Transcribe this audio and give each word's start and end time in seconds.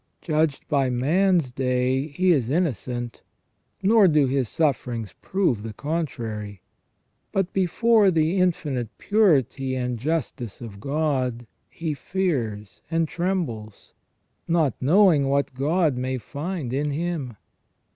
Judged 0.23 0.67
by 0.67 0.89
man's 0.89 1.51
day 1.51 2.07
he 2.07 2.31
is 2.31 2.49
innocent; 2.49 3.21
nor 3.83 4.07
do 4.07 4.25
his 4.25 4.49
sufferings 4.49 5.13
prove 5.21 5.61
the 5.61 5.73
contrary. 5.73 6.59
But 7.31 7.53
before 7.53 8.09
the 8.09 8.37
infinite 8.37 8.97
purity 8.97 9.75
and 9.75 9.99
justice 9.99 10.59
of 10.59 10.79
God, 10.79 11.45
he 11.69 11.93
fears 11.93 12.81
and 12.89 13.07
trembles, 13.07 13.93
not 14.47 14.73
knowing 14.81 15.27
what 15.27 15.53
God 15.53 15.95
may 15.97 16.17
find 16.17 16.73
in 16.73 16.89
him. 16.89 17.37